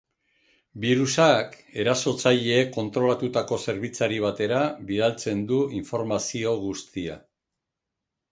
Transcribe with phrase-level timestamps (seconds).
[0.83, 1.51] Birusak
[1.83, 7.19] erasotzaileek kontrolatutako zerbitzari batera bidaltzen du informazio guztia.